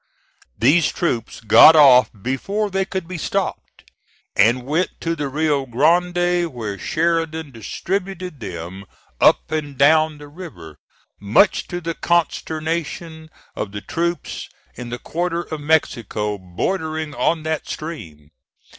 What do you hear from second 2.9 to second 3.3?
be